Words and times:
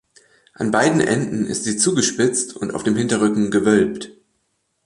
An 0.55 0.71
beiden 0.71 0.99
Enden 0.99 1.45
ist 1.45 1.63
sie 1.65 1.77
zugespitzt 1.77 2.55
und 2.55 2.73
auf 2.73 2.81
dem 2.83 2.95
Hinterrücken 2.95 3.51
gewölbt. 3.51 4.17